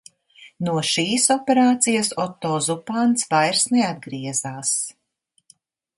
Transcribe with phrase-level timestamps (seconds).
[0.67, 4.77] No šīs operācijas Otto Zupāns vairs neatgriezās.